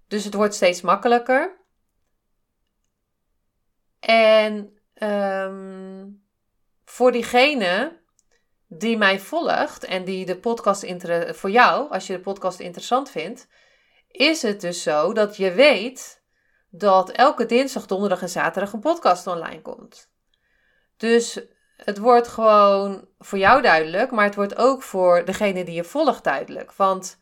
Dus 0.08 0.24
het 0.24 0.34
wordt 0.34 0.54
steeds 0.54 0.80
makkelijker. 0.80 1.56
En 4.00 4.78
um, 5.02 6.24
voor 6.84 7.12
diegene 7.12 8.02
die 8.66 8.96
mij 8.96 9.20
volgt 9.20 9.84
en 9.84 10.04
die 10.04 10.26
de 10.26 10.38
podcast 10.38 10.86
voor 11.28 11.50
jou, 11.50 11.90
als 11.90 12.06
je 12.06 12.12
de 12.12 12.20
podcast 12.20 12.60
interessant 12.60 13.10
vindt, 13.10 13.48
is 14.08 14.42
het 14.42 14.60
dus 14.60 14.82
zo 14.82 15.12
dat 15.12 15.36
je 15.36 15.52
weet 15.52 16.22
dat 16.70 17.10
elke 17.10 17.46
dinsdag, 17.46 17.86
donderdag 17.86 18.22
en 18.22 18.28
zaterdag 18.28 18.72
een 18.72 18.80
podcast 18.80 19.26
online 19.26 19.62
komt. 19.62 20.10
Dus 20.96 21.40
het 21.84 21.98
wordt 21.98 22.28
gewoon 22.28 23.08
voor 23.18 23.38
jou 23.38 23.62
duidelijk, 23.62 24.10
maar 24.10 24.24
het 24.24 24.34
wordt 24.34 24.56
ook 24.56 24.82
voor 24.82 25.24
degene 25.24 25.64
die 25.64 25.74
je 25.74 25.84
volgt 25.84 26.24
duidelijk. 26.24 26.72
Want, 26.72 27.18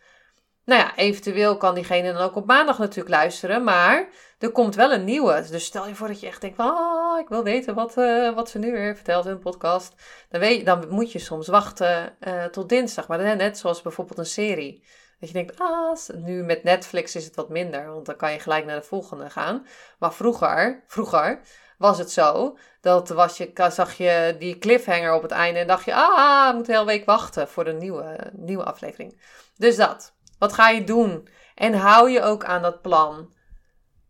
nou 0.65 0.81
ja, 0.81 0.97
eventueel 0.97 1.57
kan 1.57 1.75
diegene 1.75 2.13
dan 2.13 2.23
ook 2.23 2.37
op 2.37 2.47
maandag 2.47 2.79
natuurlijk 2.79 3.15
luisteren, 3.15 3.65
maar 3.65 4.09
er 4.39 4.51
komt 4.51 4.75
wel 4.75 4.93
een 4.93 5.05
nieuwe. 5.05 5.47
Dus 5.51 5.65
stel 5.65 5.87
je 5.87 5.95
voor 5.95 6.09
dat 6.09 6.21
je 6.21 6.27
echt 6.27 6.41
denkt: 6.41 6.59
ah, 6.59 7.19
ik 7.19 7.29
wil 7.29 7.43
weten 7.43 7.75
wat, 7.75 7.97
uh, 7.97 8.35
wat 8.35 8.51
ze 8.51 8.59
nu 8.59 8.73
weer 8.73 8.95
vertelt 8.95 9.25
in 9.25 9.31
een 9.31 9.39
podcast. 9.39 9.95
Dan, 10.29 10.41
weet 10.41 10.67
dan 10.67 10.89
moet 10.89 11.13
je 11.13 11.19
soms 11.19 11.49
wachten 11.49 12.17
uh, 12.21 12.45
tot 12.45 12.69
dinsdag. 12.69 13.09
Maar 13.09 13.19
dan, 13.19 13.37
net 13.37 13.59
zoals 13.59 13.83
bijvoorbeeld 13.83 14.19
een 14.19 14.27
serie. 14.27 14.85
Dat 15.19 15.31
je 15.31 15.37
denkt, 15.37 15.59
ah, 15.59 15.97
nu 16.15 16.43
met 16.43 16.63
Netflix 16.63 17.17
is 17.17 17.25
het 17.25 17.35
wat 17.35 17.49
minder, 17.49 17.93
want 17.93 18.07
dan 18.07 18.17
kan 18.17 18.33
je 18.33 18.39
gelijk 18.39 18.65
naar 18.65 18.81
de 18.81 18.87
volgende 18.87 19.31
gaan. 19.31 19.67
Maar 19.99 20.13
vroeger, 20.13 20.85
vroeger 20.87 21.41
was 21.83 21.99
het 21.99 22.11
zo, 22.11 22.59
dat 22.81 23.09
was 23.09 23.37
je, 23.37 23.51
zag 23.71 23.93
je 23.93 24.37
die 24.39 24.59
cliffhanger 24.59 25.13
op 25.13 25.23
het 25.23 25.31
einde 25.31 25.59
en 25.59 25.67
dacht 25.67 25.85
je, 25.85 25.95
ah, 25.95 26.49
ik 26.49 26.55
moet 26.55 26.69
een 26.69 26.75
hele 26.75 26.87
week 26.87 27.05
wachten 27.05 27.49
voor 27.49 27.65
de 27.65 27.73
nieuwe, 27.73 28.31
nieuwe 28.33 28.65
aflevering. 28.65 29.21
Dus 29.57 29.77
dat. 29.77 30.15
Wat 30.39 30.53
ga 30.53 30.69
je 30.69 30.85
doen? 30.85 31.29
En 31.55 31.75
hou 31.75 32.11
je 32.11 32.23
ook 32.23 32.45
aan 32.45 32.63
dat 32.63 32.83
plan. 32.83 33.33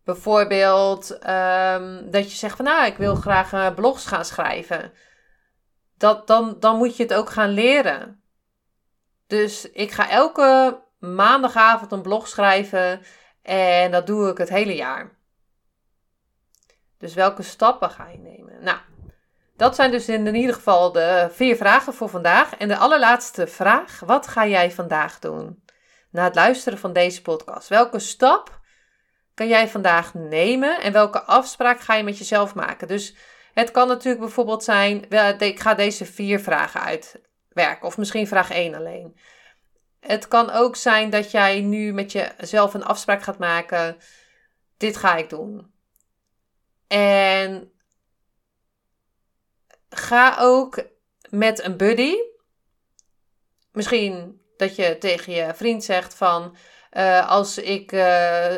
Bijvoorbeeld 0.04 1.10
um, 1.10 2.10
dat 2.10 2.30
je 2.30 2.36
zegt 2.36 2.56
van 2.56 2.64
nou, 2.64 2.86
ik 2.86 2.96
wil 2.96 3.14
graag 3.14 3.52
uh, 3.52 3.74
blogs 3.74 4.06
gaan 4.06 4.24
schrijven. 4.24 4.92
Dat, 5.96 6.26
dan, 6.26 6.56
dan 6.60 6.76
moet 6.76 6.96
je 6.96 7.02
het 7.02 7.14
ook 7.14 7.30
gaan 7.30 7.50
leren. 7.50 8.22
Dus 9.26 9.70
ik 9.70 9.90
ga 9.90 10.10
elke 10.10 10.80
maandagavond 10.98 11.92
een 11.92 12.02
blog 12.02 12.28
schrijven 12.28 13.02
en 13.42 13.90
dat 13.90 14.06
doe 14.06 14.30
ik 14.30 14.38
het 14.38 14.48
hele 14.48 14.74
jaar. 14.74 15.20
Dus 17.02 17.14
welke 17.14 17.42
stappen 17.42 17.90
ga 17.90 18.08
je 18.08 18.18
nemen? 18.18 18.62
Nou, 18.62 18.78
dat 19.56 19.74
zijn 19.74 19.90
dus 19.90 20.08
in 20.08 20.34
ieder 20.34 20.54
geval 20.54 20.92
de 20.92 21.28
vier 21.30 21.56
vragen 21.56 21.94
voor 21.94 22.08
vandaag. 22.08 22.56
En 22.56 22.68
de 22.68 22.76
allerlaatste 22.76 23.46
vraag: 23.46 24.00
wat 24.00 24.26
ga 24.26 24.46
jij 24.46 24.70
vandaag 24.70 25.18
doen? 25.18 25.64
Na 26.10 26.24
het 26.24 26.34
luisteren 26.34 26.78
van 26.78 26.92
deze 26.92 27.22
podcast. 27.22 27.68
Welke 27.68 27.98
stap 27.98 28.60
kan 29.34 29.48
jij 29.48 29.68
vandaag 29.68 30.14
nemen 30.14 30.80
en 30.80 30.92
welke 30.92 31.22
afspraak 31.22 31.80
ga 31.80 31.94
je 31.94 32.02
met 32.02 32.18
jezelf 32.18 32.54
maken? 32.54 32.88
Dus 32.88 33.16
het 33.54 33.70
kan 33.70 33.88
natuurlijk 33.88 34.24
bijvoorbeeld 34.24 34.64
zijn: 34.64 35.10
ik 35.38 35.60
ga 35.60 35.74
deze 35.74 36.04
vier 36.04 36.40
vragen 36.40 36.80
uitwerken, 36.80 37.86
of 37.86 37.98
misschien 37.98 38.26
vraag 38.26 38.50
1 38.50 38.74
alleen. 38.74 39.16
Het 40.00 40.28
kan 40.28 40.50
ook 40.50 40.76
zijn 40.76 41.10
dat 41.10 41.30
jij 41.30 41.60
nu 41.60 41.92
met 41.92 42.12
jezelf 42.12 42.74
een 42.74 42.84
afspraak 42.84 43.22
gaat 43.22 43.38
maken. 43.38 43.96
Dit 44.76 44.96
ga 44.96 45.16
ik 45.16 45.30
doen. 45.30 45.71
En 46.92 47.72
ga 49.88 50.36
ook 50.38 50.84
met 51.30 51.64
een 51.64 51.76
buddy. 51.76 52.14
Misschien 53.72 54.40
dat 54.56 54.76
je 54.76 54.98
tegen 54.98 55.32
je 55.32 55.54
vriend 55.54 55.84
zegt 55.84 56.14
van 56.14 56.56
uh, 56.92 57.28
als 57.28 57.58
ik 57.58 57.92
uh, 57.92 58.56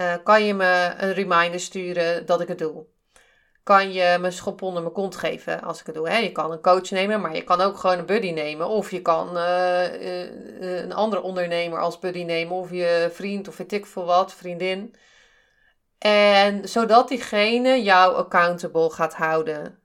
uh, 0.00 0.14
kan 0.24 0.44
je 0.44 0.54
me 0.54 0.94
een 0.98 1.12
reminder 1.12 1.60
sturen 1.60 2.26
dat 2.26 2.40
ik 2.40 2.48
het 2.48 2.58
doe. 2.58 2.86
Kan 3.62 3.92
je 3.92 4.18
me 4.20 4.30
schop 4.30 4.62
onder 4.62 4.82
mijn 4.82 4.94
kont 4.94 5.16
geven 5.16 5.62
als 5.62 5.80
ik 5.80 5.86
het 5.86 5.94
doe. 5.94 6.08
Hè? 6.08 6.16
Je 6.16 6.32
kan 6.32 6.52
een 6.52 6.60
coach 6.62 6.90
nemen, 6.90 7.20
maar 7.20 7.34
je 7.34 7.44
kan 7.44 7.60
ook 7.60 7.78
gewoon 7.78 7.98
een 7.98 8.06
buddy 8.06 8.30
nemen. 8.30 8.68
Of 8.68 8.90
je 8.90 9.02
kan 9.02 9.36
een 9.36 10.92
andere 10.92 11.22
ondernemer 11.22 11.80
als 11.80 11.98
buddy 11.98 12.22
nemen. 12.22 12.56
Of 12.56 12.70
je 12.70 13.10
vriend 13.12 13.48
of 13.48 13.56
weet 13.56 13.72
ik 13.72 13.86
veel 13.86 14.04
wat, 14.04 14.34
vriendin. 14.34 14.94
En 16.02 16.68
zodat 16.68 17.08
diegene 17.08 17.82
jou 17.82 18.14
accountable 18.14 18.90
gaat 18.90 19.14
houden. 19.14 19.78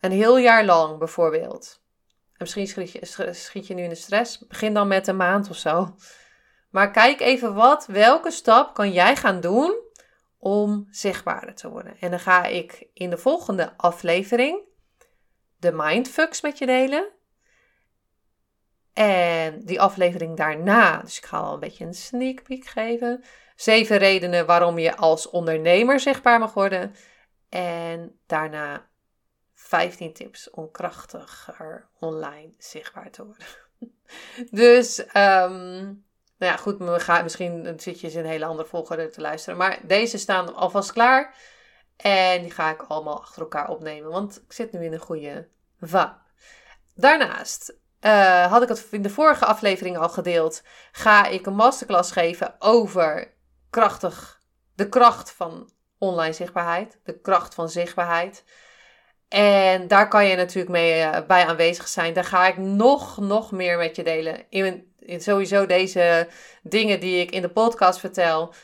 Een 0.00 0.12
heel 0.12 0.38
jaar 0.38 0.64
lang 0.64 0.98
bijvoorbeeld. 0.98 1.80
En 2.26 2.36
misschien 2.38 2.66
schiet 2.66 2.92
je, 2.92 3.32
schiet 3.32 3.66
je 3.66 3.74
nu 3.74 3.82
in 3.82 3.88
de 3.88 3.94
stress. 3.94 4.46
Begin 4.46 4.74
dan 4.74 4.88
met 4.88 5.06
een 5.06 5.16
maand 5.16 5.50
of 5.50 5.56
zo. 5.56 5.94
Maar 6.70 6.90
kijk 6.90 7.20
even 7.20 7.54
wat, 7.54 7.86
welke 7.86 8.30
stap 8.30 8.74
kan 8.74 8.92
jij 8.92 9.16
gaan 9.16 9.40
doen 9.40 9.78
om 10.38 10.86
zichtbaarder 10.90 11.54
te 11.54 11.68
worden. 11.68 11.96
En 12.00 12.10
dan 12.10 12.20
ga 12.20 12.44
ik 12.44 12.88
in 12.92 13.10
de 13.10 13.18
volgende 13.18 13.72
aflevering 13.76 14.60
de 15.56 15.72
mindfucks 15.72 16.40
met 16.40 16.58
je 16.58 16.66
delen. 16.66 17.08
En 18.92 19.64
die 19.64 19.80
aflevering 19.80 20.36
daarna, 20.36 21.00
dus 21.00 21.16
ik 21.16 21.24
ga 21.24 21.38
al 21.38 21.54
een 21.54 21.60
beetje 21.60 21.84
een 21.84 21.94
sneak 21.94 22.42
peek 22.42 22.66
geven. 22.66 23.24
Zeven 23.56 23.98
redenen 23.98 24.46
waarom 24.46 24.78
je 24.78 24.96
als 24.96 25.30
ondernemer 25.30 26.00
zichtbaar 26.00 26.38
mag 26.38 26.54
worden. 26.54 26.94
En 27.48 28.20
daarna 28.26 28.88
15 29.54 30.12
tips 30.12 30.50
om 30.50 30.70
krachtiger 30.70 31.88
online 31.98 32.54
zichtbaar 32.58 33.10
te 33.10 33.24
worden. 33.24 33.46
dus, 34.62 34.98
um, 34.98 36.04
nou 36.38 36.52
ja, 36.52 36.56
goed, 36.56 36.78
we 36.78 37.00
gaan, 37.00 37.22
misschien 37.22 37.80
zit 37.80 38.00
je 38.00 38.10
in 38.10 38.18
een 38.18 38.24
hele 38.24 38.44
andere 38.44 38.68
volgorde 38.68 39.10
te 39.10 39.20
luisteren. 39.20 39.58
Maar 39.58 39.78
deze 39.82 40.18
staan 40.18 40.54
alvast 40.54 40.92
klaar. 40.92 41.34
En 41.96 42.42
die 42.42 42.50
ga 42.50 42.70
ik 42.70 42.82
allemaal 42.82 43.20
achter 43.20 43.42
elkaar 43.42 43.68
opnemen, 43.68 44.10
want 44.10 44.36
ik 44.36 44.52
zit 44.52 44.72
nu 44.72 44.84
in 44.84 44.92
een 44.92 44.98
goede 44.98 45.48
va. 45.80 46.22
Daarnaast 46.94 47.78
uh, 48.00 48.46
had 48.46 48.62
ik 48.62 48.68
het 48.68 48.86
in 48.90 49.02
de 49.02 49.10
vorige 49.10 49.44
aflevering 49.44 49.98
al 49.98 50.08
gedeeld. 50.08 50.62
Ga 50.92 51.26
ik 51.26 51.46
een 51.46 51.54
masterclass 51.54 52.12
geven 52.12 52.54
over 52.58 53.34
krachtig, 53.76 54.40
de 54.74 54.88
kracht 54.88 55.30
van 55.30 55.70
online 55.98 56.32
zichtbaarheid, 56.32 57.00
de 57.04 57.20
kracht 57.20 57.54
van 57.54 57.68
zichtbaarheid. 57.68 58.44
En 59.28 59.88
daar 59.88 60.08
kan 60.08 60.26
je 60.26 60.36
natuurlijk 60.36 60.72
mee 60.72 61.00
uh, 61.00 61.18
bij 61.26 61.46
aanwezig 61.46 61.88
zijn. 61.88 62.12
Daar 62.12 62.24
ga 62.24 62.46
ik 62.46 62.56
nog, 62.56 63.18
nog 63.18 63.52
meer 63.52 63.78
met 63.78 63.96
je 63.96 64.02
delen. 64.02 64.44
In, 64.48 64.92
sowieso 65.18 65.66
deze 65.66 66.28
dingen 66.62 67.00
die 67.00 67.20
ik 67.20 67.30
in 67.30 67.42
de 67.42 67.48
podcast 67.48 68.00
vertel. 68.00 68.54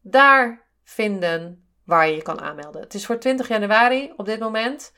daar 0.00 0.66
vinden 0.84 1.64
waar 1.84 2.08
je 2.08 2.14
je 2.14 2.22
kan 2.22 2.40
aanmelden. 2.40 2.80
Het 2.80 2.94
is 2.94 3.06
voor 3.06 3.18
20 3.18 3.48
januari 3.48 4.12
op 4.16 4.26
dit 4.26 4.40
moment. 4.40 4.92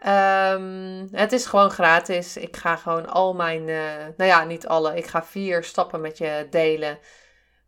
Ehm, 0.00 1.06
het 1.12 1.32
is 1.32 1.46
gewoon 1.46 1.70
gratis. 1.70 2.36
Ik 2.36 2.56
ga 2.56 2.76
gewoon 2.76 3.08
al 3.08 3.34
mijn, 3.34 3.68
uh, 3.68 3.94
nou 4.16 4.30
ja, 4.30 4.44
niet 4.44 4.66
alle. 4.66 4.96
Ik 4.96 5.06
ga 5.06 5.24
vier 5.24 5.64
stappen 5.64 6.00
met 6.00 6.18
je 6.18 6.46
delen 6.50 6.98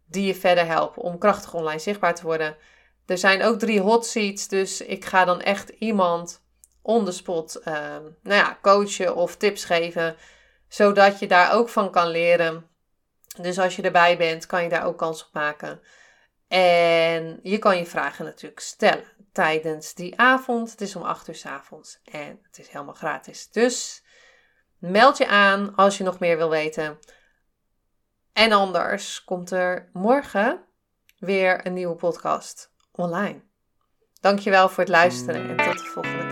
die 0.06 0.26
je 0.26 0.34
verder 0.34 0.66
helpen 0.66 1.02
om 1.02 1.18
krachtig 1.18 1.54
online 1.54 1.78
zichtbaar 1.78 2.14
te 2.14 2.22
worden. 2.22 2.56
Er 3.06 3.18
zijn 3.18 3.42
ook 3.42 3.58
drie 3.58 3.80
hot 3.80 4.06
seats, 4.06 4.48
dus 4.48 4.80
ik 4.80 5.04
ga 5.04 5.24
dan 5.24 5.40
echt 5.40 5.68
iemand 5.68 6.42
on 6.82 7.04
the 7.04 7.12
spot, 7.12 7.56
ehm, 7.56 8.02
nou 8.22 8.36
ja, 8.36 8.58
coachen 8.62 9.14
of 9.14 9.36
tips 9.36 9.64
geven, 9.64 10.16
zodat 10.68 11.18
je 11.18 11.26
daar 11.26 11.54
ook 11.54 11.68
van 11.68 11.90
kan 11.90 12.08
leren. 12.08 12.66
Dus 13.40 13.58
als 13.58 13.76
je 13.76 13.82
erbij 13.82 14.16
bent, 14.16 14.46
kan 14.46 14.62
je 14.62 14.68
daar 14.68 14.84
ook 14.84 14.98
kans 14.98 15.26
op 15.26 15.32
maken. 15.32 15.80
En 16.52 17.40
je 17.42 17.58
kan 17.58 17.78
je 17.78 17.86
vragen 17.86 18.24
natuurlijk 18.24 18.60
stellen 18.60 19.04
tijdens 19.32 19.94
die 19.94 20.18
avond. 20.18 20.70
Het 20.70 20.80
is 20.80 20.96
om 20.96 21.02
8 21.02 21.28
uur 21.28 21.34
s 21.34 21.46
avonds 21.46 22.00
en 22.04 22.40
het 22.42 22.58
is 22.58 22.68
helemaal 22.68 22.94
gratis. 22.94 23.50
Dus 23.50 24.04
meld 24.78 25.18
je 25.18 25.26
aan 25.26 25.74
als 25.74 25.98
je 25.98 26.04
nog 26.04 26.18
meer 26.18 26.36
wil 26.36 26.50
weten. 26.50 26.98
En 28.32 28.52
anders 28.52 29.24
komt 29.24 29.50
er 29.50 29.90
morgen 29.92 30.64
weer 31.18 31.66
een 31.66 31.72
nieuwe 31.72 31.96
podcast 31.96 32.72
online. 32.90 33.40
Dankjewel 34.20 34.68
voor 34.68 34.84
het 34.84 34.92
luisteren 34.92 35.48
en 35.48 35.56
tot 35.56 35.78
de 35.78 35.84
volgende 35.84 36.18
keer. 36.18 36.31